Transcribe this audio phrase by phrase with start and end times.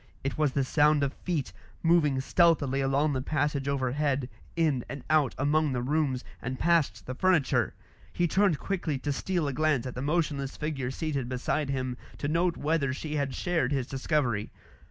[0.23, 1.53] It was the sound of feet,
[1.83, 7.13] moving stealthily along the passage overhead, in and out among the rooms, and past the
[7.13, 7.75] furniture.
[8.11, 12.27] He turned quickly to steal a glance at the motionless figure seated beside him, to
[12.27, 14.49] note whether she had shared his discovery.